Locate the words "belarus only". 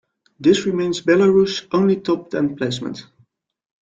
1.03-1.97